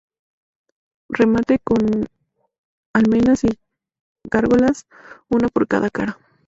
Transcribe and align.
Remate 1.09 1.59
con 1.59 2.07
almenas 2.91 3.43
y 3.43 3.49
gárgolas, 4.31 4.87
una 5.29 5.47
por 5.49 5.67
cada 5.67 5.91
cara. 5.91 6.17